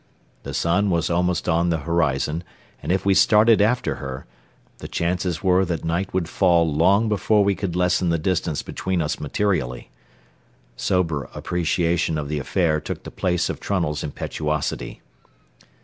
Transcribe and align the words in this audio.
The 0.41 0.55
sun 0.55 0.89
was 0.89 1.11
almost 1.11 1.47
on 1.47 1.69
the 1.69 1.81
horizon, 1.85 2.43
and 2.81 2.91
if 2.91 3.05
we 3.05 3.13
started 3.13 3.61
after 3.61 3.97
her, 3.97 4.25
the 4.79 4.87
chances 4.87 5.43
were 5.43 5.63
that 5.65 5.85
night 5.85 6.11
would 6.11 6.27
fall 6.27 6.73
long 6.73 7.07
before 7.07 7.43
we 7.43 7.53
could 7.53 7.75
lessen 7.75 8.09
the 8.09 8.17
distance 8.17 8.63
between 8.63 8.99
us 8.99 9.19
materially. 9.19 9.91
Sober 10.75 11.29
appreciation 11.35 12.17
of 12.17 12.29
the 12.29 12.39
affair 12.39 12.79
took 12.81 13.03
the 13.03 13.11
place 13.11 13.47
of 13.47 13.59
Trunnell's 13.59 14.03
impetuosity. 14.03 15.03